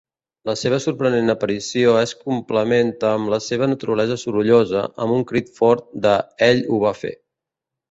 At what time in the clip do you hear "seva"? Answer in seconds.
0.59-0.77, 3.49-3.69